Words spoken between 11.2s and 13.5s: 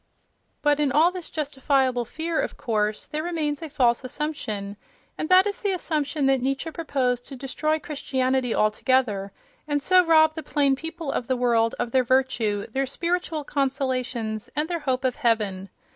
the world of their virtue, their spiritual